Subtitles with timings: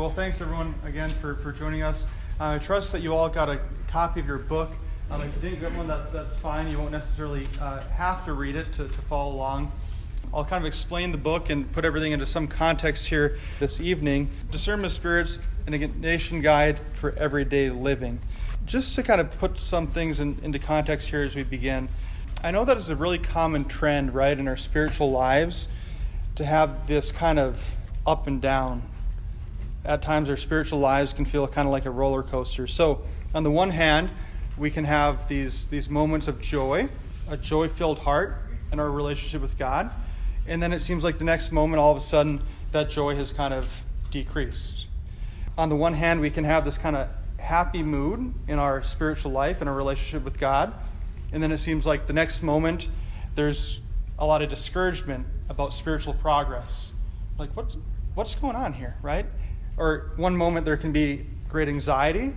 [0.00, 2.06] Well, thanks everyone again for, for joining us.
[2.40, 4.70] Uh, I trust that you all got a copy of your book.
[5.10, 6.70] Um, if you didn't get one, that, that's fine.
[6.70, 9.70] You won't necessarily uh, have to read it to, to follow along.
[10.32, 14.30] I'll kind of explain the book and put everything into some context here this evening.
[14.50, 18.20] Discernment of Spirits, an Ignatian Guide for Everyday Living.
[18.64, 21.90] Just to kind of put some things in, into context here as we begin,
[22.42, 25.68] I know that is a really common trend, right, in our spiritual lives
[26.36, 27.74] to have this kind of
[28.06, 28.80] up and down.
[29.84, 32.66] At times, our spiritual lives can feel kind of like a roller coaster.
[32.66, 33.02] So,
[33.34, 34.10] on the one hand,
[34.58, 36.88] we can have these, these moments of joy,
[37.28, 38.36] a joy filled heart
[38.72, 39.90] in our relationship with God.
[40.46, 42.42] And then it seems like the next moment, all of a sudden,
[42.72, 44.86] that joy has kind of decreased.
[45.56, 49.32] On the one hand, we can have this kind of happy mood in our spiritual
[49.32, 50.74] life and our relationship with God.
[51.32, 52.88] And then it seems like the next moment,
[53.34, 53.80] there's
[54.18, 56.92] a lot of discouragement about spiritual progress.
[57.38, 57.76] Like, what's,
[58.14, 59.26] what's going on here, right?
[59.76, 62.32] Or one moment there can be great anxiety,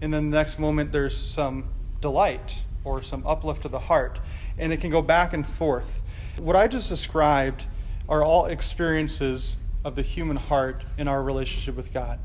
[0.00, 1.68] and then the next moment there's some
[2.00, 4.20] delight or some uplift of the heart.
[4.58, 6.02] And it can go back and forth.
[6.38, 7.66] What I just described
[8.08, 12.18] are all experiences of the human heart in our relationship with God,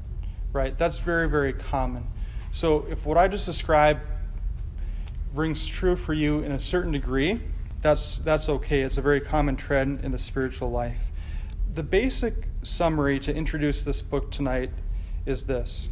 [0.53, 0.77] right?
[0.77, 2.05] That's very, very common.
[2.52, 4.02] So if what I just described
[5.33, 7.41] rings true for you in a certain degree,
[7.81, 8.81] that's, that's okay.
[8.81, 11.11] It's a very common trend in the spiritual life.
[11.71, 14.71] The basic summary to introduce this book tonight
[15.25, 15.89] is this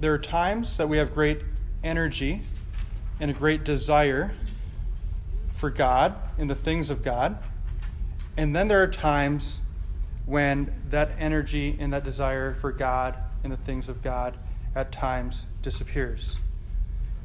[0.00, 1.42] there are times that we have great
[1.82, 2.42] energy
[3.18, 4.32] and a great desire
[5.50, 7.38] for God and the things of God.
[8.36, 9.62] And then there are times
[10.26, 14.36] when that energy and that desire for God and the things of God
[14.74, 16.36] at times disappears.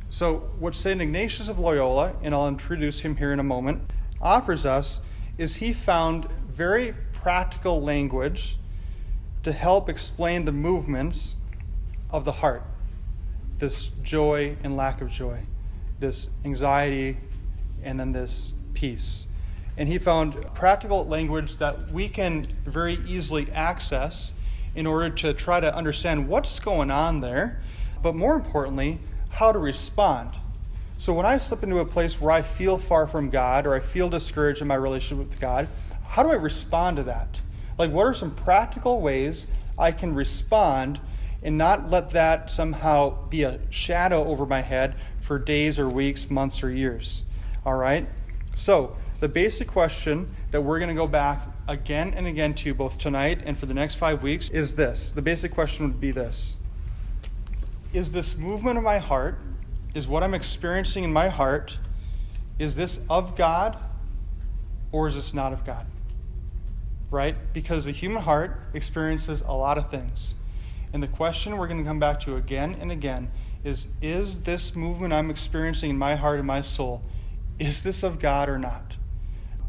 [0.07, 1.01] So, what St.
[1.01, 5.01] Ignatius of Loyola, and I'll introduce him here in a moment, offers us
[5.37, 8.57] is he found very practical language
[9.43, 11.35] to help explain the movements
[12.09, 12.63] of the heart
[13.57, 15.41] this joy and lack of joy,
[15.99, 17.17] this anxiety
[17.83, 19.27] and then this peace.
[19.77, 24.33] And he found practical language that we can very easily access
[24.75, 27.61] in order to try to understand what's going on there,
[28.03, 30.31] but more importantly, how to respond.
[30.97, 33.79] So when I slip into a place where I feel far from God or I
[33.79, 35.67] feel discouraged in my relationship with God,
[36.07, 37.39] how do I respond to that?
[37.77, 39.45] Like, what are some practical ways
[39.77, 40.99] I can respond
[41.43, 46.29] and not let that somehow be a shadow over my head for days or weeks,
[46.29, 47.23] months or years.
[47.65, 48.07] All right?
[48.55, 52.97] So, the basic question that we're going to go back again and again to both
[52.97, 55.11] tonight and for the next five weeks is this.
[55.11, 56.55] The basic question would be this
[57.93, 59.39] Is this movement of my heart,
[59.95, 61.77] is what I'm experiencing in my heart,
[62.59, 63.77] is this of God
[64.91, 65.85] or is this not of God?
[67.09, 67.35] Right?
[67.53, 70.33] Because the human heart experiences a lot of things.
[70.93, 73.31] And the question we're going to come back to again and again
[73.63, 77.01] is Is this movement I'm experiencing in my heart and my soul,
[77.59, 78.95] is this of God or not?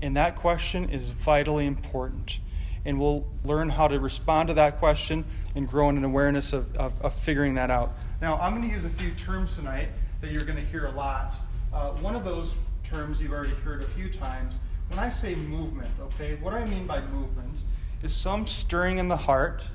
[0.01, 2.39] And that question is vitally important.
[2.85, 5.25] And we'll learn how to respond to that question
[5.55, 7.93] and grow in an awareness of, of, of figuring that out.
[8.21, 9.89] Now, I'm going to use a few terms tonight
[10.21, 11.35] that you're going to hear a lot.
[11.73, 14.61] Uh, one of those terms you've already heard a few times.
[14.89, 17.55] When I say movement, okay, what I mean by movement
[18.03, 19.67] is some stirring in the heart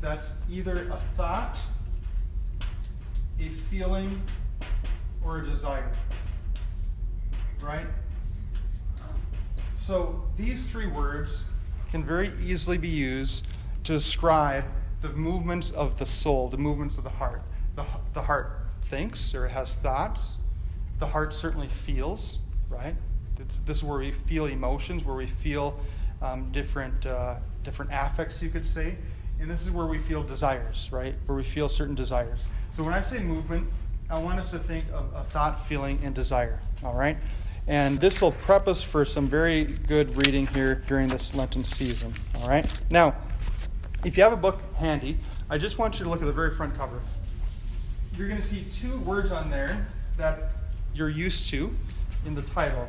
[0.00, 1.56] that's either a thought,
[3.40, 4.20] a feeling,
[5.24, 5.90] or a desire.
[7.60, 7.86] Right?
[9.76, 11.44] So these three words
[11.90, 13.46] can very easily be used
[13.84, 14.64] to describe
[15.00, 17.42] the movements of the soul, the movements of the heart.
[17.76, 20.38] The, the heart thinks or it has thoughts.
[20.98, 22.38] The heart certainly feels,
[22.68, 22.94] right?
[23.38, 25.78] It's, this is where we feel emotions, where we feel
[26.22, 28.96] um, different, uh, different affects, you could say.
[29.40, 31.14] And this is where we feel desires, right?
[31.26, 32.48] Where we feel certain desires.
[32.72, 33.68] So when I say movement,
[34.10, 37.16] I want us to think of a thought, feeling, and desire, all right?
[37.68, 42.12] And this will prep us for some very good reading here during this Lenten season,
[42.40, 42.66] all right?
[42.90, 43.14] Now,
[44.04, 45.18] if you have a book handy,
[45.50, 47.00] I just want you to look at the very front cover.
[48.18, 49.86] You're going to see two words on there
[50.16, 50.50] that
[50.92, 51.72] you're used to
[52.26, 52.88] in the title,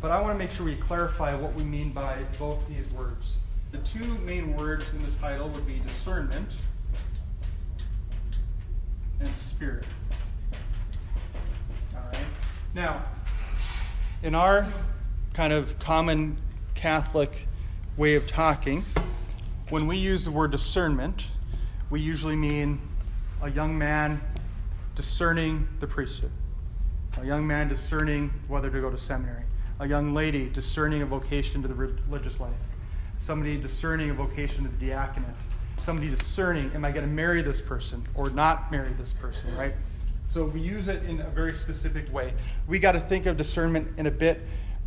[0.00, 3.40] but I want to make sure we clarify what we mean by both these words.
[3.72, 6.48] The two main words in the title would be discernment
[9.20, 9.84] and spirit.
[11.94, 12.24] All right.
[12.72, 13.04] Now,
[14.22, 14.66] in our
[15.34, 16.38] kind of common
[16.74, 17.48] Catholic
[17.98, 18.82] way of talking,
[19.68, 21.26] when we use the word discernment,
[21.90, 22.80] we usually mean
[23.42, 24.22] a young man
[24.94, 26.32] discerning the priesthood,
[27.20, 29.44] a young man discerning whether to go to seminary,
[29.80, 32.54] a young lady discerning a vocation to the religious life
[33.24, 35.34] somebody discerning a vocation to the diaconate,
[35.78, 39.74] somebody discerning, am I going to marry this person or not marry this person, right?
[40.28, 42.34] So we use it in a very specific way.
[42.66, 44.42] We got to think of discernment in a bit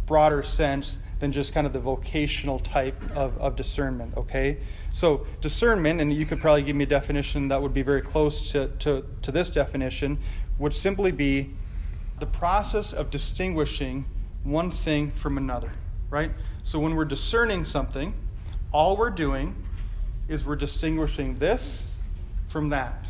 [0.05, 4.59] broader sense than just kind of the vocational type of, of discernment, okay?
[4.91, 8.51] So, discernment, and you could probably give me a definition that would be very close
[8.51, 10.19] to, to, to this definition,
[10.59, 11.51] would simply be
[12.19, 14.05] the process of distinguishing
[14.43, 15.71] one thing from another,
[16.09, 16.31] right?
[16.63, 18.13] So, when we're discerning something,
[18.71, 19.55] all we're doing
[20.27, 21.87] is we're distinguishing this
[22.47, 23.05] from that.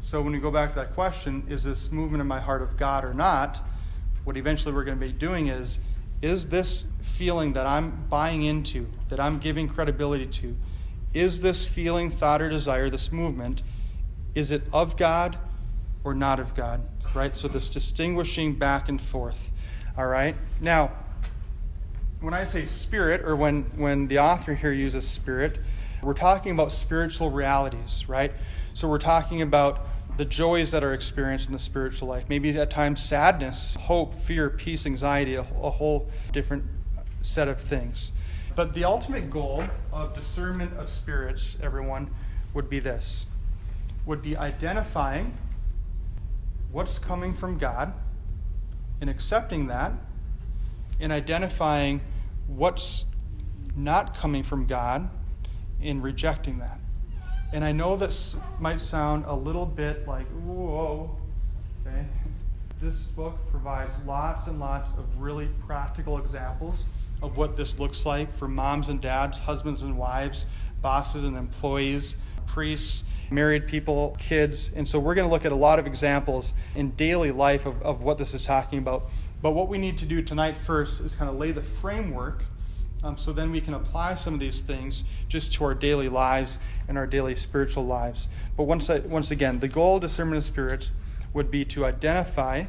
[0.00, 2.76] So, when we go back to that question, is this movement in my heart of
[2.76, 3.60] God or not?
[4.24, 5.78] What eventually we're going to be doing is
[6.22, 10.56] is this feeling that I'm buying into, that I'm giving credibility to,
[11.14, 13.62] is this feeling, thought, or desire, this movement,
[14.34, 15.38] is it of God
[16.04, 16.80] or not of God?
[17.14, 17.34] Right?
[17.34, 19.50] So this distinguishing back and forth.
[19.98, 20.36] All right?
[20.60, 20.92] Now,
[22.20, 25.58] when I say spirit, or when, when the author here uses spirit,
[26.02, 28.32] we're talking about spiritual realities, right?
[28.74, 29.86] So we're talking about
[30.20, 32.26] the joys that are experienced in the spiritual life.
[32.28, 36.64] Maybe at times sadness, hope, fear, peace, anxiety, a, a whole different
[37.22, 38.12] set of things.
[38.54, 42.10] But the ultimate goal of discernment of spirits, everyone,
[42.52, 43.28] would be this
[44.04, 45.38] would be identifying
[46.70, 47.94] what's coming from God
[49.00, 49.90] and accepting that,
[51.00, 52.02] and identifying
[52.46, 53.06] what's
[53.74, 55.08] not coming from God
[55.80, 56.78] and rejecting that.
[57.52, 61.10] And I know this might sound a little bit like, whoa,
[61.84, 62.06] okay?
[62.80, 66.86] This book provides lots and lots of really practical examples
[67.22, 70.46] of what this looks like for moms and dads, husbands and wives,
[70.80, 72.16] bosses and employees,
[72.46, 74.70] priests, married people, kids.
[74.74, 77.82] And so we're going to look at a lot of examples in daily life of,
[77.82, 79.10] of what this is talking about.
[79.42, 82.42] But what we need to do tonight first is kind of lay the framework
[83.02, 86.58] um, so then we can apply some of these things just to our daily lives
[86.88, 88.28] and our daily spiritual lives.
[88.56, 90.90] But once, I, once again, the goal of discernment of spirits
[91.32, 92.64] would be to identify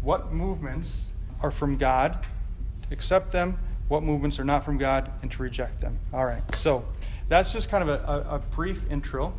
[0.00, 1.06] what movements
[1.40, 2.24] are from God,
[2.88, 5.98] to accept them, what movements are not from God, and to reject them.
[6.12, 6.84] All right, so
[7.28, 9.32] that's just kind of a, a, a brief intro.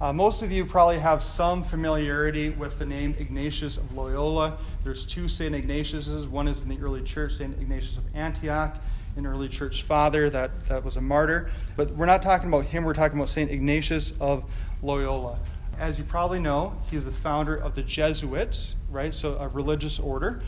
[0.00, 4.56] Uh, most of you probably have some familiarity with the name Ignatius of Loyola.
[4.84, 5.52] There's two St.
[5.52, 6.28] Ignatiuses.
[6.28, 7.52] One is in the early church, St.
[7.60, 8.76] Ignatius of Antioch,
[9.18, 11.50] an early church father that, that was a martyr.
[11.76, 13.50] But we're not talking about him, we're talking about St.
[13.50, 14.44] Ignatius of
[14.80, 15.40] Loyola.
[15.76, 19.12] As you probably know, he's the founder of the Jesuits, right?
[19.12, 20.40] So a religious order.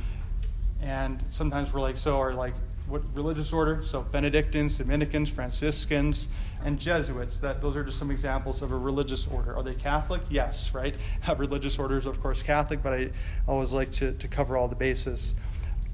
[0.81, 2.55] And sometimes we're like, so are like,
[2.87, 3.85] what religious order?
[3.85, 6.29] So Benedictines, Dominicans, Franciscans,
[6.65, 7.37] and Jesuits.
[7.39, 9.55] That those are just some examples of a religious order.
[9.55, 10.23] Are they Catholic?
[10.31, 10.95] Yes, right?
[11.37, 13.11] religious orders, of course, Catholic, but I
[13.47, 15.35] always like to, to cover all the bases.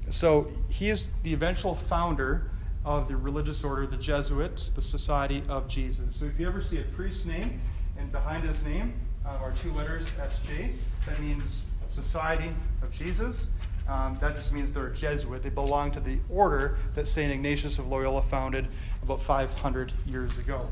[0.09, 2.49] So he is the eventual founder
[2.87, 6.15] of the religious order, the Jesuits, the Society of Jesus.
[6.15, 7.59] So if you ever see a priest's name,
[7.99, 8.93] and behind his name
[9.25, 10.71] uh, are two letters, SJ,
[11.05, 12.49] that means Society
[12.81, 13.49] of Jesus.
[13.89, 15.43] Um, that just means they're a Jesuit.
[15.43, 17.29] They belong to the order that St.
[17.29, 18.69] Ignatius of Loyola founded
[19.03, 20.69] about 500 years ago.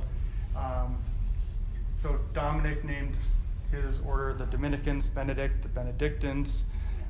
[0.55, 0.97] Um,
[1.97, 3.15] so Dominic named
[3.71, 6.63] his order the Dominicans, Benedict, the Benedictines,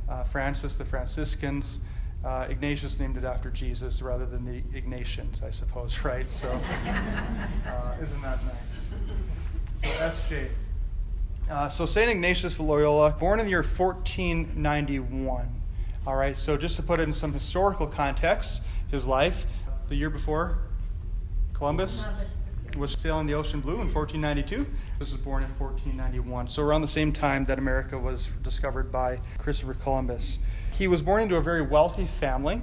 [0.10, 1.80] uh, Francis, the Franciscans.
[2.26, 6.30] Uh, Ignatius named it after Jesus rather than the Ignatians, I suppose, right?
[6.32, 8.94] So, uh, isn't that nice?
[9.84, 10.50] So, SJ.
[11.52, 12.10] Uh, so, St.
[12.10, 15.62] Ignatius of Loyola, born in the year 1491.
[16.08, 19.46] All right, so just to put it in some historical context, his life,
[19.88, 20.58] the year before
[21.54, 22.35] Columbus, Columbus
[22.76, 24.66] was sailing the ocean blue in 1492.
[25.00, 26.50] This was born in 1491.
[26.50, 30.40] So around the same time that America was discovered by Christopher Columbus.
[30.72, 32.62] He was born into a very wealthy family,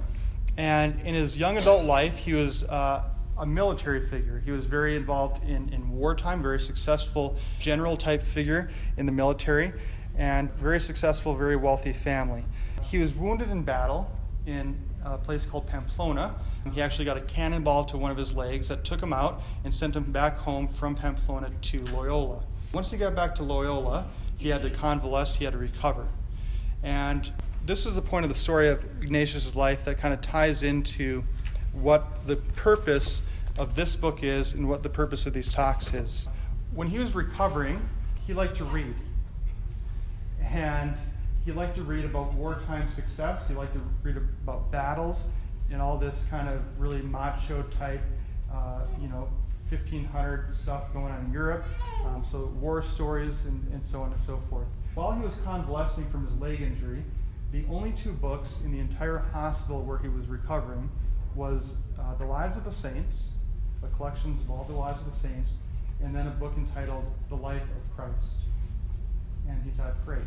[0.57, 3.03] and in his young adult life, he was uh,
[3.37, 4.41] a military figure.
[4.45, 9.73] He was very involved in, in wartime, very successful general type figure in the military,
[10.15, 12.45] and very successful, very wealthy family.
[12.83, 14.11] He was wounded in battle
[14.45, 16.35] in a place called Pamplona.
[16.71, 19.73] He actually got a cannonball to one of his legs that took him out and
[19.73, 22.41] sent him back home from Pamplona to Loyola.
[22.73, 24.05] Once he got back to Loyola,
[24.37, 26.07] he had to convalesce, he had to recover.
[26.83, 27.31] And
[27.65, 31.23] this is the point of the story of Ignatius' life that kind of ties into
[31.73, 33.21] what the purpose
[33.57, 36.27] of this book is and what the purpose of these talks is.
[36.73, 37.81] When he was recovering,
[38.25, 38.95] he liked to read.
[40.41, 40.95] And
[41.45, 43.47] he liked to read about wartime success.
[43.47, 45.27] He liked to read about battles
[45.71, 48.01] and all this kind of really macho type,
[48.51, 49.27] uh, you know,
[49.69, 51.65] 1500 stuff going on in Europe.
[52.05, 54.67] Um, so war stories and, and so on and so forth.
[54.93, 57.03] While he was convalescing from his leg injury,
[57.51, 60.89] the only two books in the entire hospital where he was recovering
[61.35, 63.31] was uh, The Lives of the Saints,
[63.83, 65.57] a collection of all the lives of the saints,
[66.01, 68.35] and then a book entitled The Life of Christ.
[69.47, 70.21] And he thought, great,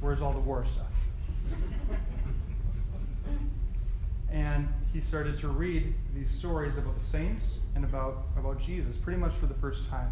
[0.00, 0.86] where's all the war stuff?
[4.30, 9.18] and he started to read these stories about the saints and about, about Jesus pretty
[9.18, 10.10] much for the first time.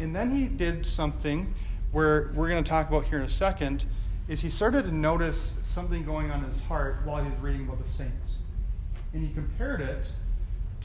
[0.00, 1.54] And then he did something
[1.92, 3.84] where we're going to talk about here in a second
[4.28, 7.62] is he started to notice something going on in his heart while he was reading
[7.62, 8.42] about the saints.
[9.14, 10.06] And he compared it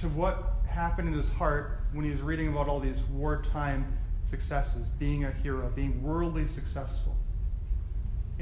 [0.02, 4.88] to what happened in his heart when he was reading about all these wartime successes,
[4.98, 7.16] being a hero, being worldly successful.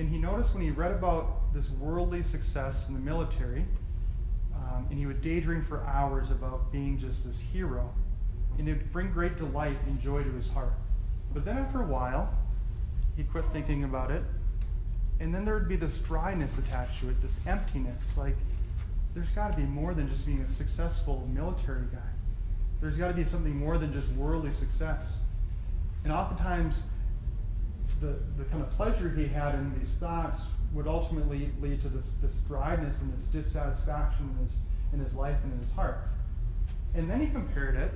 [0.01, 3.65] And he noticed when he read about this worldly success in the military,
[4.51, 7.93] um, and he would daydream for hours about being just this hero,
[8.57, 10.73] and it would bring great delight and joy to his heart.
[11.35, 12.35] But then after a while,
[13.15, 14.23] he'd quit thinking about it,
[15.19, 18.17] and then there would be this dryness attached to it, this emptiness.
[18.17, 18.37] Like,
[19.13, 21.99] there's got to be more than just being a successful military guy.
[22.81, 25.19] There's got to be something more than just worldly success.
[26.03, 26.85] And oftentimes,
[27.95, 30.43] the, the kind of pleasure he had in these thoughts
[30.73, 34.57] would ultimately lead to this, this dryness and this dissatisfaction in his,
[34.93, 35.99] in his life and in his heart.
[36.95, 37.91] And then he compared it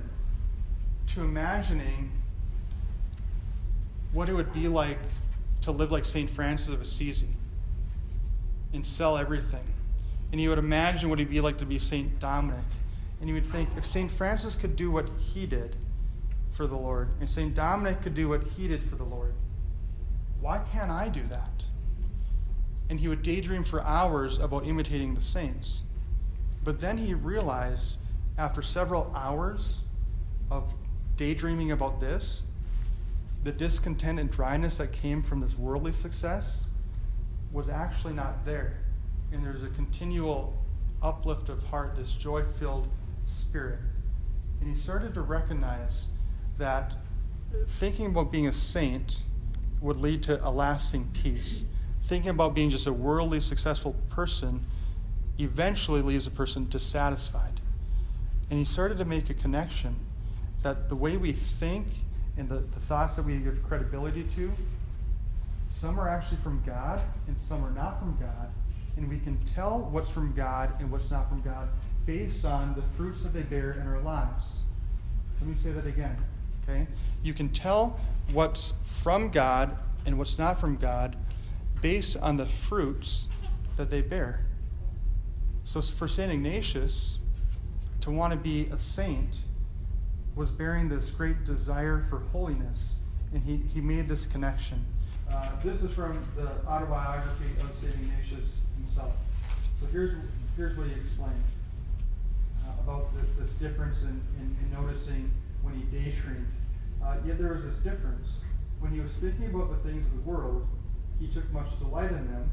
[1.08, 2.10] to imagining
[4.12, 4.98] what it would be like
[5.62, 6.28] to live like St.
[6.28, 7.28] Francis of Assisi
[8.72, 9.64] and sell everything.
[10.32, 12.18] And he would imagine what it'd be like to be St.
[12.18, 12.64] Dominic.
[13.20, 14.10] And he would think if St.
[14.10, 15.76] Francis could do what he did
[16.50, 17.54] for the Lord, and St.
[17.54, 19.34] Dominic could do what he did for the Lord,
[20.46, 21.64] why can't I do that?
[22.88, 25.82] And he would daydream for hours about imitating the saints.
[26.62, 27.96] But then he realized,
[28.38, 29.80] after several hours
[30.48, 30.72] of
[31.16, 32.44] daydreaming about this,
[33.42, 36.66] the discontent and dryness that came from this worldly success
[37.50, 38.84] was actually not there.
[39.32, 40.56] And there's a continual
[41.02, 42.86] uplift of heart, this joy filled
[43.24, 43.80] spirit.
[44.60, 46.06] And he started to recognize
[46.56, 46.94] that
[47.66, 49.22] thinking about being a saint
[49.80, 51.64] would lead to a lasting peace.
[52.04, 54.64] Thinking about being just a worldly successful person
[55.38, 57.60] eventually leaves a person dissatisfied.
[58.48, 59.96] And he started to make a connection
[60.62, 61.86] that the way we think
[62.36, 64.52] and the, the thoughts that we give credibility to,
[65.68, 68.50] some are actually from God and some are not from God.
[68.96, 71.68] And we can tell what's from God and what's not from God
[72.06, 74.60] based on the fruits that they bear in our lives.
[75.40, 76.16] Let me say that again.
[76.68, 76.86] Okay?
[77.22, 77.98] You can tell
[78.32, 81.16] what's from God and what's not from God
[81.80, 83.28] based on the fruits
[83.76, 84.40] that they bear.
[85.62, 86.32] So for St.
[86.32, 87.18] Ignatius,
[88.00, 89.38] to want to be a saint
[90.36, 92.94] was bearing this great desire for holiness,
[93.32, 94.84] and he, he made this connection.
[95.32, 97.94] Uh, this is from the autobiography of St.
[97.94, 99.12] Ignatius himself.
[99.80, 100.14] So here's,
[100.56, 101.42] here's what he explained
[102.64, 105.30] uh, about the, this difference in, in, in, noticing
[105.66, 106.46] when he daydreamed.
[107.04, 108.38] Uh, yet there was this difference.
[108.80, 110.66] When he was thinking about the things of the world,
[111.20, 112.50] he took much delight in them,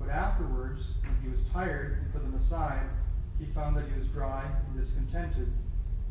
[0.00, 2.88] but afterwards, when he was tired and put them aside,
[3.38, 5.52] he found that he was dry and discontented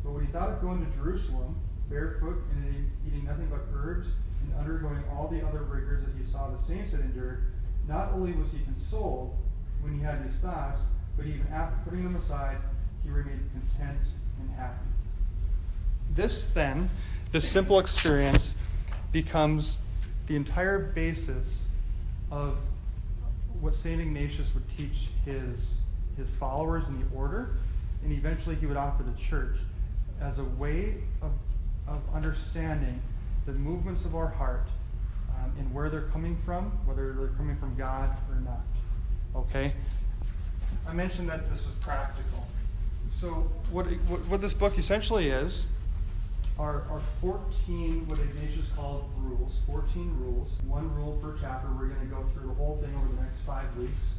[0.06, 1.56] but when he thought of going to Jerusalem,
[1.90, 4.06] barefoot and eating nothing but herbs
[4.40, 7.42] and undergoing all the other rigors that he saw the saints had endured,
[7.88, 9.36] not only was he consoled
[9.80, 10.82] when he had these thoughts,
[11.16, 12.58] but even after putting them aside,
[13.02, 13.98] he remained content
[14.40, 14.85] and happy.
[16.14, 16.90] This, then,
[17.32, 18.54] this simple experience
[19.12, 19.80] becomes
[20.26, 21.66] the entire basis
[22.30, 22.56] of
[23.60, 24.00] what St.
[24.00, 25.76] Ignatius would teach his,
[26.16, 27.56] his followers in the order,
[28.02, 29.56] and eventually he would offer the church
[30.20, 31.32] as a way of,
[31.86, 33.00] of understanding
[33.46, 34.66] the movements of our heart
[35.30, 38.60] um, and where they're coming from, whether they're coming from God or not.
[39.34, 39.72] Okay?
[40.88, 42.46] I mentioned that this was practical.
[43.10, 45.66] So, what, what, what this book essentially is
[46.58, 51.68] are, are 14, what Ignatius called rules, 14 rules, one rule per chapter.
[51.68, 54.14] We're going to go through the whole thing over the next five weeks.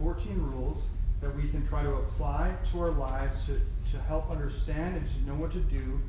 [0.00, 0.86] 14 rules
[1.20, 3.60] that we can try to apply to our lives to,
[3.92, 6.00] to help understand and to know what to do.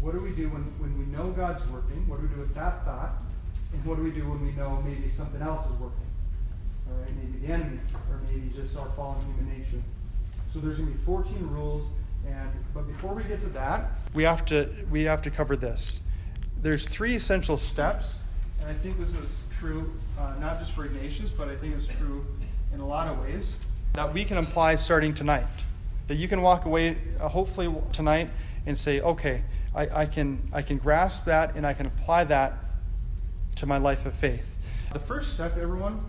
[0.00, 2.06] What do we do when, when we know God's working?
[2.08, 3.16] What do we do with that thought?
[3.72, 6.08] And what do we do when we know maybe something else is working?
[6.88, 7.78] All right, maybe the enemy,
[8.10, 9.82] or maybe just our fallen human nature.
[10.52, 11.90] So there's going to be 14 rules,
[12.26, 16.00] and but before we get to that, we have to we have to cover this.
[16.62, 18.22] There's three essential steps,
[18.60, 21.86] and I think this is true uh, not just for Ignatius, but I think it's
[21.86, 22.24] true
[22.72, 23.56] in a lot of ways
[23.94, 25.46] that we can apply starting tonight.
[26.06, 28.28] That you can walk away, uh, hopefully, tonight
[28.66, 29.42] and say, okay,
[29.74, 32.54] I, I, can, I can grasp that and I can apply that
[33.56, 34.58] to my life of faith.
[34.92, 36.04] The first step, everyone,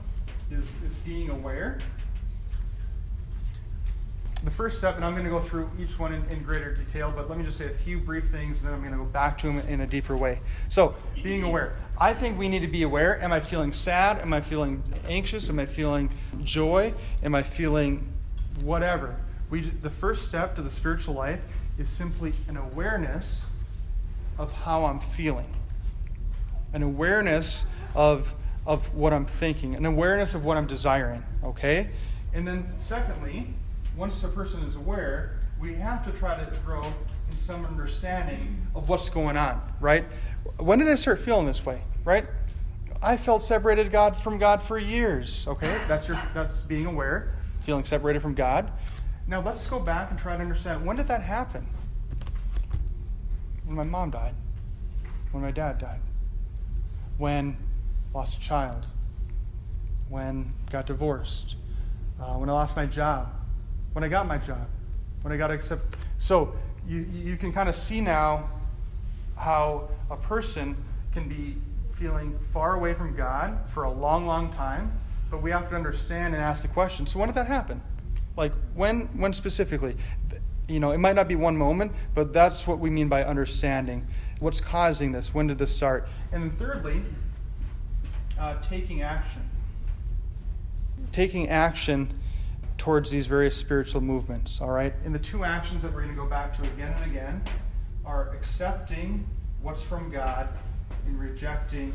[0.51, 1.77] is, is being aware.
[4.43, 7.13] The first step, and I'm going to go through each one in, in, greater detail,
[7.15, 9.05] but let me just say a few brief things, and then I'm going to go
[9.05, 10.39] back to them in a deeper way.
[10.67, 11.75] So, being aware.
[11.99, 13.21] I think we need to be aware.
[13.21, 14.19] Am I feeling sad?
[14.19, 15.49] Am I feeling anxious?
[15.49, 16.09] Am I feeling
[16.43, 16.93] joy?
[17.23, 18.07] Am I feeling
[18.63, 19.15] whatever?
[19.51, 21.41] We, the first step to the spiritual life
[21.77, 23.49] is simply an awareness
[24.39, 25.53] of how I'm feeling,
[26.73, 28.33] an awareness of,
[28.65, 31.89] of what I'm thinking, an awareness of what I'm desiring, okay?
[32.33, 33.53] And then, secondly,
[33.95, 36.81] once a person is aware, we have to try to grow
[37.29, 40.05] in some understanding of what's going on, right?
[40.57, 42.25] When did I start feeling this way, right?
[43.01, 45.47] I felt separated God from God for years.
[45.47, 48.71] Okay, that's your that's being aware, feeling separated from God.
[49.27, 51.65] Now let's go back and try to understand when did that happen?
[53.65, 54.35] When my mom died,
[55.31, 56.01] when my dad died,
[57.17, 57.57] when
[58.13, 58.87] lost a child,
[60.09, 61.57] when got divorced,
[62.19, 63.33] uh, when I lost my job,
[63.93, 64.67] when I got my job,
[65.21, 65.99] when I got accepted.
[66.17, 66.55] So
[66.87, 68.49] you, you can kind of see now
[69.37, 70.75] how a person
[71.13, 71.55] can be
[71.93, 74.91] feeling far away from God for a long, long time,
[75.29, 77.81] but we have to understand and ask the question so when did that happen?
[78.37, 79.95] Like, when, when specifically?
[80.67, 84.07] You know, it might not be one moment, but that's what we mean by understanding.
[84.39, 85.33] What's causing this?
[85.33, 86.07] When did this start?
[86.31, 87.01] And then, thirdly,
[88.39, 89.41] uh, taking action.
[91.11, 92.17] Taking action
[92.81, 94.91] towards these various spiritual movements, all right?
[95.05, 97.43] And the two actions that we're going to go back to again and again
[98.03, 99.23] are accepting
[99.61, 100.49] what's from God
[101.05, 101.93] and rejecting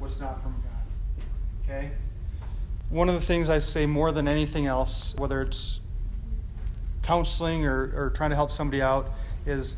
[0.00, 1.24] what's not from God.
[1.62, 1.92] Okay?
[2.88, 5.78] One of the things I say more than anything else, whether it's
[7.02, 9.10] counseling or, or trying to help somebody out,
[9.46, 9.76] is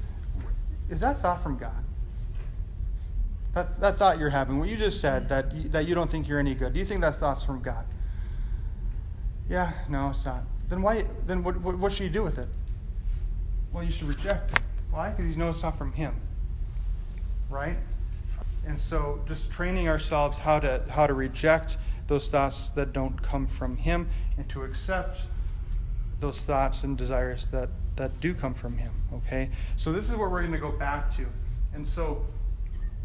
[0.89, 1.85] is that thought from God?
[3.53, 6.39] That, that thought you're having, what you just said, that, that you don't think you're
[6.39, 7.85] any good, do you think that thought's from God?
[9.49, 10.43] Yeah, no, it's not.
[10.69, 11.05] Then why?
[11.27, 12.49] Then what, what, what should you do with it?
[13.73, 14.61] Well, you should reject it.
[14.91, 15.11] Why?
[15.11, 16.15] Because you know it's not from Him.
[17.49, 17.77] Right?
[18.67, 21.77] And so, just training ourselves how to how to reject
[22.09, 25.21] those thoughts that don't come from Him, and to accept
[26.19, 28.93] those thoughts and desires that that do come from Him.
[29.15, 29.51] Okay.
[29.77, 31.27] So this is what we're going to go back to,
[31.73, 32.25] and so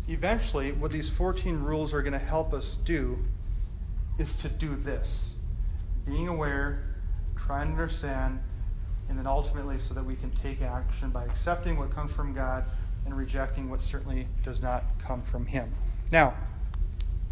[0.08, 3.20] eventually, what these 14 rules are going to help us do
[4.18, 5.36] is to do this
[6.06, 6.84] being aware,
[7.36, 8.40] trying to understand,
[9.10, 12.66] and then ultimately so that we can take action by accepting what comes from God
[13.06, 15.74] and rejecting what certainly does not come from Him.
[16.12, 16.34] Now,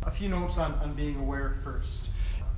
[0.04, 2.08] a few notes on, on being aware first.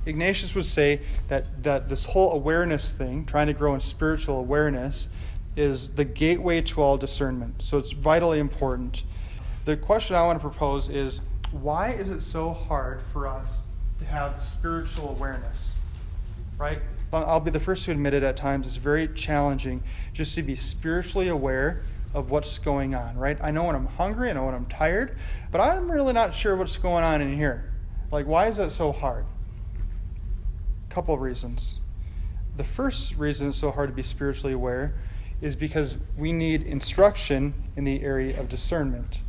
[0.06, 5.08] Ignatius would say that, that this whole awareness thing, trying to grow in spiritual awareness,
[5.54, 7.62] is the gateway to all discernment.
[7.62, 9.04] So it's vitally important.
[9.64, 11.20] The question I want to propose is
[11.52, 13.62] why is it so hard for us
[13.98, 15.71] to have spiritual awareness?
[16.58, 16.80] Right?
[17.12, 18.66] I'll be the first to admit it at times.
[18.66, 19.82] It's very challenging
[20.14, 21.82] just to be spiritually aware
[22.14, 23.38] of what's going on, right?
[23.42, 25.16] I know when I'm hungry, I know when I'm tired,
[25.50, 27.72] but I'm really not sure what's going on in here.
[28.10, 29.24] Like, why is that so hard?
[30.88, 31.80] A couple of reasons.
[32.56, 34.94] The first reason it's so hard to be spiritually aware
[35.40, 39.20] is because we need instruction in the area of discernment.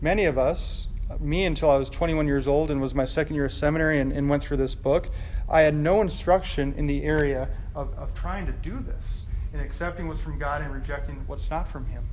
[0.00, 0.88] Many of us,
[1.20, 4.12] me until I was 21 years old and was my second year of seminary and,
[4.12, 5.10] and went through this book,
[5.48, 10.08] I had no instruction in the area of, of trying to do this, and accepting
[10.08, 12.04] what's from God and rejecting what's not from Him.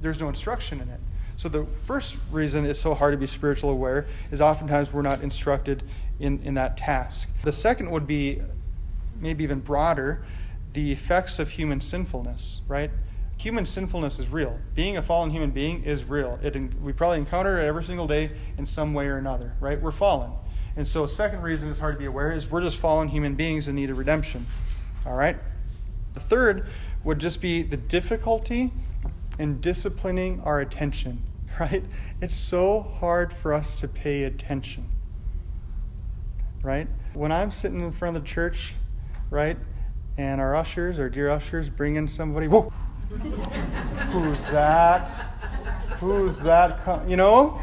[0.00, 1.00] There's no instruction in it.
[1.36, 5.22] So, the first reason it's so hard to be spiritual aware is oftentimes we're not
[5.22, 5.82] instructed
[6.20, 7.28] in, in that task.
[7.42, 8.42] The second would be
[9.20, 10.24] maybe even broader
[10.72, 12.90] the effects of human sinfulness, right?
[13.42, 14.56] Human sinfulness is real.
[14.76, 16.38] Being a fallen human being is real.
[16.44, 19.82] It, we probably encounter it every single day in some way or another, right?
[19.82, 20.30] We're fallen.
[20.76, 23.66] And so, second reason it's hard to be aware is we're just fallen human beings
[23.66, 24.46] in need of redemption.
[25.04, 25.36] All right?
[26.14, 26.68] The third
[27.02, 28.70] would just be the difficulty
[29.40, 31.20] in disciplining our attention,
[31.58, 31.82] right?
[32.20, 34.88] It's so hard for us to pay attention,
[36.62, 36.86] right?
[37.12, 38.76] When I'm sitting in front of the church,
[39.30, 39.58] right,
[40.16, 42.72] and our ushers, our dear ushers, bring in somebody, whoa,
[44.10, 45.08] who's that?
[46.00, 47.08] Who's that?
[47.08, 47.60] you know?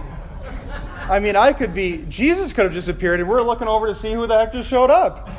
[1.09, 3.95] I mean, I could be, Jesus could have just appeared and we're looking over to
[3.95, 5.29] see who the heck just showed up.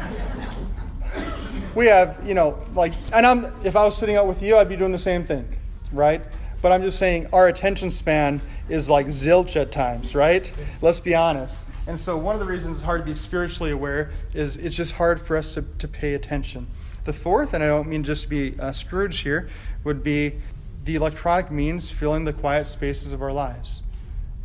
[1.74, 4.68] We have, you know, like, and I'm, if I was sitting out with you, I'd
[4.68, 5.56] be doing the same thing,
[5.92, 6.22] right?
[6.62, 10.52] But I'm just saying our attention span is like zilch at times, right?
[10.82, 11.64] Let's be honest.
[11.86, 14.92] And so, one of the reasons it's hard to be spiritually aware is it's just
[14.92, 16.66] hard for us to, to pay attention.
[17.04, 19.48] The fourth, and I don't mean just to be uh, Scrooge here,
[19.84, 20.36] would be
[20.84, 23.82] the electronic means filling the quiet spaces of our lives,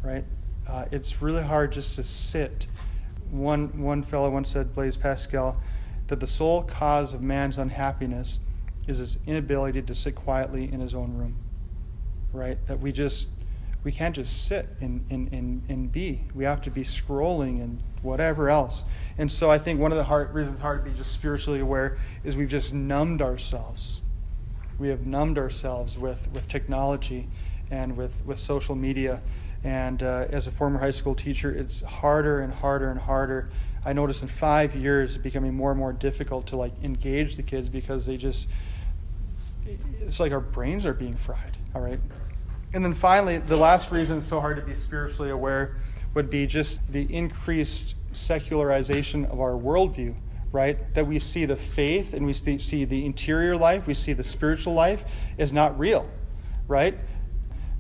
[0.04, 0.24] right?
[0.68, 2.68] uh, it's really hard just to sit.
[3.32, 5.62] One, one fellow once said, Blaise Pascal,
[6.08, 8.40] that the sole cause of man's unhappiness
[8.88, 11.36] is his inability to sit quietly in his own room.
[12.32, 12.58] Right?
[12.68, 13.30] That we just
[13.86, 16.24] we can't just sit and, and, and, and be.
[16.34, 18.84] We have to be scrolling and whatever else.
[19.20, 21.60] And so I think one of the hard, reasons it's hard to be just spiritually
[21.60, 24.02] aware is we've just numbed ourselves.
[24.80, 27.28] We have numbed ourselves with, with technology
[27.70, 29.22] and with, with social media.
[29.64, 33.50] And uh, as a former high school teacher, it's harder and harder and harder.
[33.86, 37.44] I notice in five years, it's becoming more and more difficult to like engage the
[37.44, 38.50] kids because they just,
[40.02, 41.56] it's like our brains are being fried.
[41.76, 42.00] All right.
[42.74, 45.76] And then finally, the last reason it's so hard to be spiritually aware
[46.14, 50.16] would be just the increased secularization of our worldview,
[50.52, 50.94] right?
[50.94, 54.74] That we see the faith and we see the interior life, we see the spiritual
[54.74, 55.06] life
[55.38, 56.10] is not real,
[56.68, 56.98] right?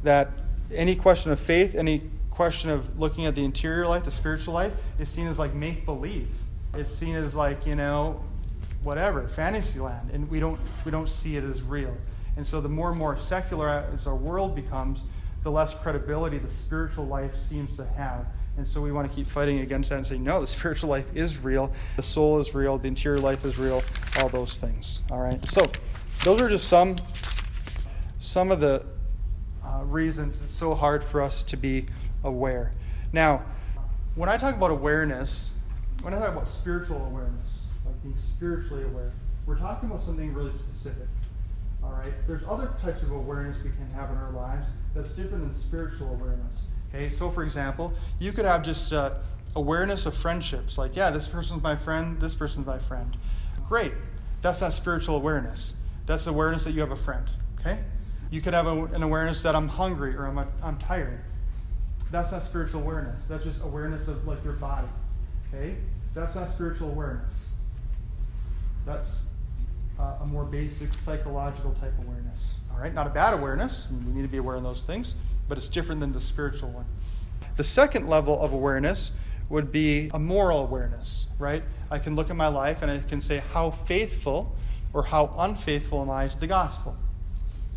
[0.04, 0.32] That
[0.74, 4.74] any question of faith, any question of looking at the interior life, the spiritual life,
[5.00, 6.30] is seen as like make believe.
[6.74, 8.22] It's seen as like, you know,
[8.84, 10.12] whatever, fantasy land.
[10.12, 11.96] And we don't, we don't see it as real.
[12.38, 15.04] And so the more and more secular as our world becomes,
[15.44, 18.26] the less credibility the spiritual life seems to have.
[18.58, 21.06] And so we want to keep fighting against that and say, no, the spiritual life
[21.14, 23.84] is real, the soul is real, the interior life is real,
[24.18, 25.02] all those things.
[25.12, 25.44] All right.
[25.50, 25.70] So
[26.24, 26.96] those are just some
[28.18, 28.84] some of the
[29.64, 31.86] uh, reasons it's so hard for us to be
[32.24, 32.72] aware.
[33.14, 33.44] Now,
[34.16, 35.54] when I talk about awareness,
[36.02, 39.12] when I talk about spiritual awareness, like being spiritually aware,
[39.46, 41.08] we're talking about something really specific.
[41.86, 42.14] All right.
[42.28, 46.10] There's other types of awareness we can have in our lives that's different than spiritual
[46.10, 46.66] awareness.
[46.90, 47.10] Okay.
[47.10, 49.16] So, for example, you could have just uh,
[49.56, 50.78] awareness of friendships.
[50.78, 52.20] Like, yeah, this person's my friend.
[52.20, 53.16] This person's my friend.
[53.68, 53.94] Great.
[54.42, 55.74] That's not spiritual awareness.
[56.06, 57.30] That's awareness that you have a friend.
[57.60, 57.80] Okay.
[58.32, 61.22] You could have a, an awareness that I'm hungry or I'm, a, I'm tired.
[62.12, 63.26] That's not spiritual awareness.
[63.26, 64.88] That's just awareness of like your body.
[65.54, 65.76] Okay.
[66.14, 67.34] That's not spiritual awareness.
[68.86, 69.24] That's
[70.00, 72.56] uh, a more basic psychological type awareness.
[72.72, 75.16] All right, not a bad awareness, we need to be aware of those things,
[75.48, 76.86] but it's different than the spiritual one.
[77.56, 79.12] The second level of awareness
[79.50, 81.64] would be a moral awareness, right?
[81.90, 84.56] I can look at my life and I can say, how faithful
[84.94, 86.98] or how unfaithful am I to the gospel?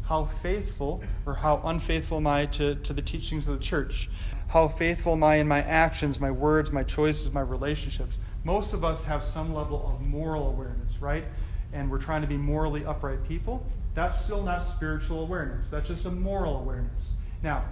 [0.07, 4.09] How faithful or how unfaithful am I to, to the teachings of the church?
[4.49, 8.19] How faithful am I in my actions, my words, my choices, my relationships?
[8.45, 11.25] Most of us have some level of moral awareness, right?
[11.73, 15.69] And we're trying to be morally upright people, that's still not spiritual awareness.
[15.71, 17.13] That's just a moral awareness.
[17.43, 17.65] Now,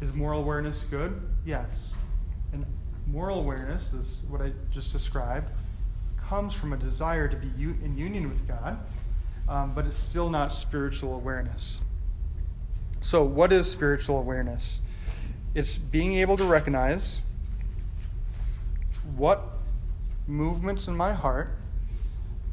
[0.00, 1.20] is moral awareness good?
[1.44, 1.92] Yes.
[2.52, 2.66] And
[3.06, 5.48] moral awareness, is what I just described,
[6.16, 7.48] comes from a desire to be
[7.84, 8.78] in union with God,
[9.48, 11.80] um, but it's still not spiritual awareness.
[13.00, 14.80] So, what is spiritual awareness?
[15.54, 17.22] It's being able to recognize
[19.16, 19.44] what
[20.26, 21.50] movements in my heart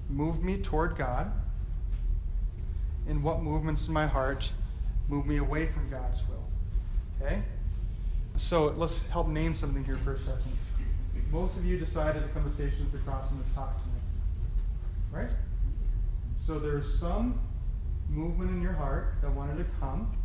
[0.09, 1.31] move me toward God,
[3.07, 4.51] and what movements in my heart
[5.07, 6.45] move me away from God's will.
[7.21, 7.41] Okay?
[8.37, 10.57] So let's help name something here for a second.
[11.31, 14.01] Most of you decided to come to Stations of the Cross in let's talk tonight.
[15.11, 15.35] Right?
[16.35, 17.39] So there's some
[18.09, 20.15] movement in your heart that wanted to come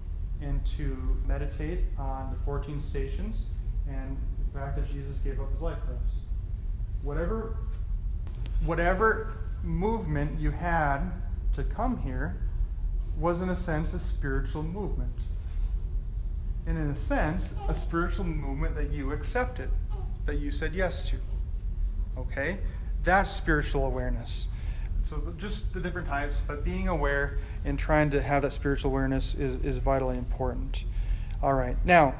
[0.40, 3.46] and to meditate on the 14 stations
[3.88, 6.24] and the fact that Jesus gave up his life for us.
[7.02, 7.56] Whatever
[8.64, 11.10] whatever movement you had
[11.54, 12.36] to come here
[13.18, 15.14] was, in a sense, a spiritual movement.
[16.66, 19.70] And in a sense, a spiritual movement that you accepted,
[20.26, 21.16] that you said yes to.
[22.18, 22.58] Okay?
[23.02, 24.48] That's spiritual awareness.
[25.04, 29.34] So, just the different types, but being aware and trying to have that spiritual awareness
[29.34, 30.84] is, is vitally important.
[31.42, 31.76] All right.
[31.84, 32.14] Now,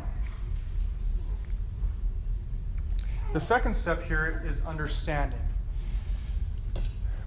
[3.33, 5.41] the second step here is understanding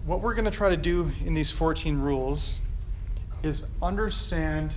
[0.08, 2.62] what we're going to try to do in these 14 rules
[3.44, 4.72] is understand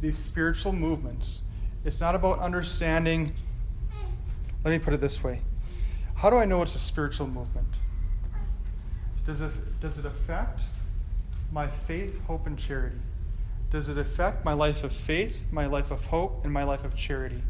[0.00, 1.42] these spiritual movements.
[1.84, 3.32] It's not about understanding.
[4.64, 5.40] Let me put it this way
[6.14, 7.66] How do I know it's a spiritual movement?
[9.26, 10.60] Does it, does it affect
[11.50, 13.00] my faith, hope, and charity?
[13.70, 16.94] Does it affect my life of faith, my life of hope, and my life of
[16.94, 17.42] charity?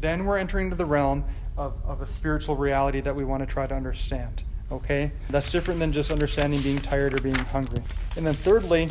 [0.00, 1.24] Then we're entering into the realm
[1.56, 4.44] of, of a spiritual reality that we want to try to understand.
[4.72, 5.12] Okay?
[5.28, 7.82] That's different than just understanding being tired or being hungry.
[8.16, 8.88] And then, thirdly,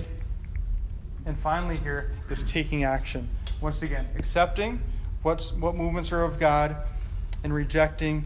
[1.26, 3.28] and finally, here is taking action.
[3.60, 4.82] Once again, accepting
[5.24, 6.76] what's, what movements are of God
[7.44, 8.26] and rejecting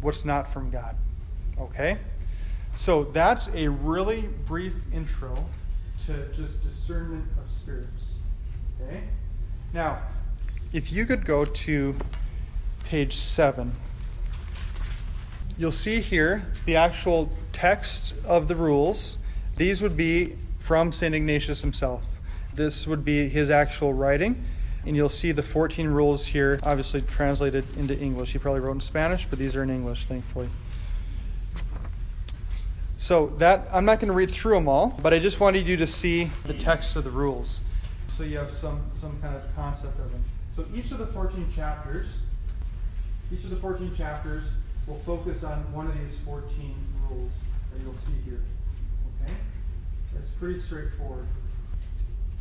[0.00, 0.94] what's not from God.
[1.58, 1.98] Okay?
[2.74, 5.46] So that's a really brief intro
[6.06, 8.12] to just discernment of spirits.
[8.80, 9.02] Okay?
[9.72, 10.02] Now,
[10.72, 11.96] if you could go to
[12.84, 13.72] page 7
[15.60, 19.18] you'll see here the actual text of the rules.
[19.56, 21.14] These would be from St.
[21.14, 22.02] Ignatius himself.
[22.54, 24.42] This would be his actual writing.
[24.86, 28.32] And you'll see the 14 rules here, obviously translated into English.
[28.32, 30.48] He probably wrote in Spanish, but these are in English, thankfully.
[32.96, 35.76] So that I'm not going to read through them all, but I just wanted you
[35.76, 37.60] to see the text of the rules,
[38.08, 40.22] so you have some some kind of concept of them.
[40.54, 42.06] So each of the 14 chapters,
[43.32, 44.44] each of the 14 chapters
[44.90, 46.74] will focus on one of these 14
[47.08, 47.32] rules
[47.72, 48.42] that you'll see here.
[49.22, 49.32] Okay,
[50.18, 51.28] it's pretty straightforward.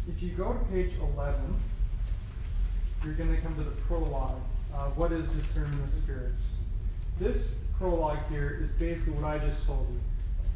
[0.08, 1.60] If you go to page 11
[3.04, 4.42] you're going to come to the prologue.
[4.74, 6.58] Uh, what is discerning the spirits?
[7.18, 10.00] This prologue here is basically what I just told you.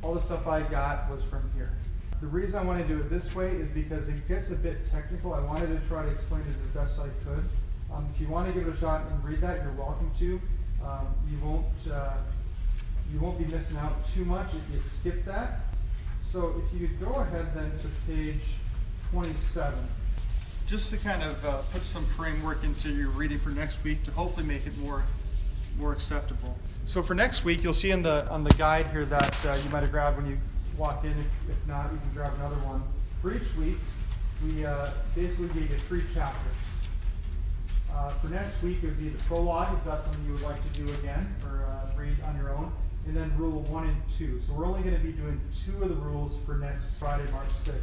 [0.01, 1.71] All the stuff I got was from here.
[2.19, 4.89] The reason I want to do it this way is because it gets a bit
[4.91, 5.33] technical.
[5.33, 7.43] I wanted to try to explain it as best I could.
[7.93, 10.41] Um, if you want to give it a shot and read that, you're welcome to.
[10.85, 12.13] Um, you won't uh,
[13.13, 15.61] you won't be missing out too much if you skip that.
[16.19, 18.41] So if you could go ahead then to page
[19.11, 19.73] 27
[20.65, 24.11] just to kind of uh, put some framework into your reading for next week to
[24.11, 25.03] hopefully make it more
[25.77, 26.57] more acceptable.
[26.85, 29.69] So for next week, you'll see in the on the guide here that uh, you
[29.69, 30.37] might have grabbed when you
[30.77, 31.11] walk in.
[31.11, 32.83] If, if, not, you can grab another one.
[33.21, 33.77] For each week,
[34.43, 36.53] we uh, basically gave you three chapters.
[37.95, 40.61] Uh, for next week, it would be the prologue, if that's something you would like
[40.73, 42.71] to do again or uh, read on your own,
[43.05, 44.41] and then rule one and two.
[44.45, 47.49] So we're only going to be doing two of the rules for next Friday, March
[47.65, 47.73] 6th.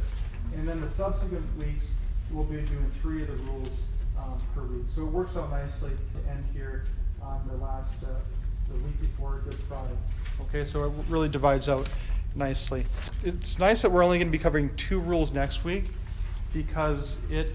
[0.55, 1.85] And then the subsequent weeks,
[2.31, 3.83] we'll be doing three of the rules
[4.19, 4.85] um, per week.
[4.93, 6.85] So it works out nicely to end here
[7.21, 8.07] on the last, uh,
[8.69, 9.95] the week before Good Friday.
[10.41, 11.89] Okay, so it really divides out
[12.35, 12.85] nicely.
[13.23, 15.85] It's nice that we're only going to be covering two rules next week
[16.53, 17.53] because it,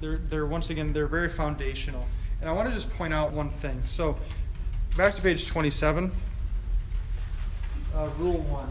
[0.00, 2.06] they're, they're once again, they're very foundational.
[2.40, 3.80] And I want to just point out one thing.
[3.86, 4.16] So
[4.96, 6.12] back to page 27,
[7.94, 8.68] uh, rule one.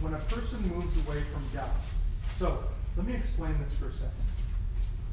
[0.00, 1.70] When a person moves away from God,
[2.36, 2.62] so
[2.96, 4.10] let me explain this for a second.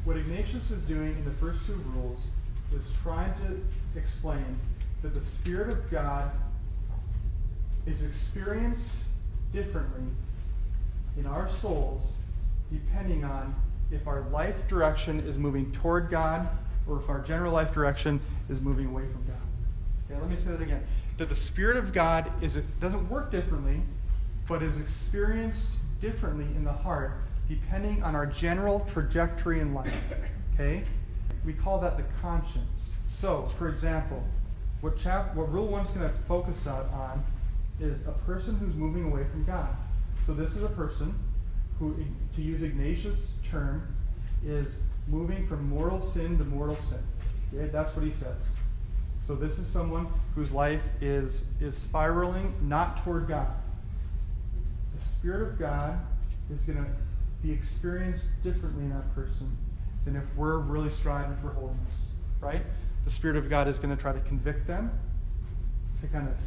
[0.03, 2.27] What Ignatius is doing in the first two rules
[2.75, 4.59] is trying to explain
[5.01, 6.31] that the Spirit of God
[7.85, 8.91] is experienced
[9.51, 10.03] differently
[11.17, 12.19] in our souls
[12.71, 13.55] depending on
[13.91, 16.47] if our life direction is moving toward God
[16.87, 19.35] or if our general life direction is moving away from God.
[20.09, 20.83] Okay, let me say that again.
[21.17, 23.81] That the Spirit of God is it doesn't work differently,
[24.47, 25.71] but is experienced
[26.01, 29.91] differently in the heart depending on our general trajectory in life.
[30.53, 30.83] Okay?
[31.45, 32.95] We call that the conscience.
[33.07, 34.23] So, for example,
[34.81, 37.23] what, chap- what Rule 1 is going to focus on
[37.79, 39.75] is a person who's moving away from God.
[40.25, 41.17] So, this is a person
[41.79, 41.95] who,
[42.35, 43.95] to use Ignatius' term,
[44.45, 44.67] is
[45.07, 46.99] moving from mortal sin to mortal sin.
[47.71, 48.57] That's what he says.
[49.25, 53.47] So, this is someone whose life is, is spiraling not toward God.
[54.95, 55.99] The Spirit of God
[56.51, 56.89] is going to
[57.41, 59.55] be experienced differently in that person
[60.05, 62.07] than if we're really striving for holiness,
[62.41, 62.63] right?
[63.05, 64.91] The Spirit of God is going to try to convict them,
[66.01, 66.37] to kind of,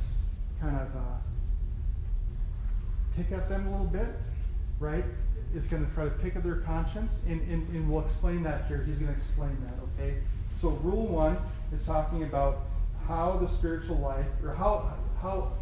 [0.61, 1.17] kind of uh,
[3.17, 4.09] pick at them a little bit,
[4.83, 5.05] right?
[5.55, 8.67] Is going to try to pick at their conscience, and, and, and we'll explain that
[8.67, 8.85] here.
[8.87, 10.17] He's going to explain that, okay?
[10.59, 11.39] So, rule one
[11.73, 12.63] is talking about
[13.07, 15.53] how the spiritual life, or how, how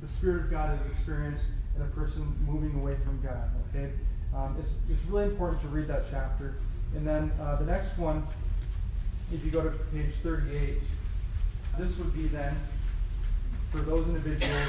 [0.00, 1.44] the Spirit of God is experienced
[1.76, 3.92] in a person moving away from God, okay?
[4.34, 6.54] Um, it's, it's really important to read that chapter.
[6.94, 8.26] And then uh, the next one,
[9.32, 10.78] if you go to page 38,
[11.78, 12.56] this would be then
[13.70, 14.68] for those individuals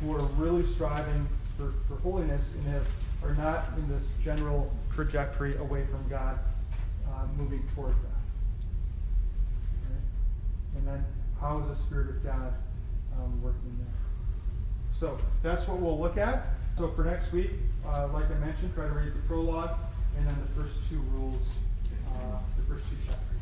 [0.00, 2.86] who are really striving for, for holiness and have,
[3.22, 6.38] are not in this general trajectory away from God,
[7.08, 8.18] uh, moving toward God.
[10.76, 11.04] And then
[11.40, 12.52] how is the Spirit of God
[13.16, 13.94] um, working there?
[14.90, 16.46] So that's what we'll look at.
[16.76, 17.50] So for next week,
[17.86, 19.76] uh, like I mentioned, try to read the prologue
[20.16, 21.42] and then the first two rules,
[22.08, 23.37] uh, the first two chapters.